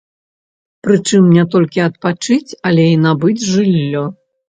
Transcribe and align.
Прычым 0.87 1.27
не 1.35 1.45
толькі 1.57 1.85
адпачыць, 1.89 2.57
але 2.73 2.91
і 2.97 2.99
набыць 3.07 3.41
жыллё. 3.55 4.09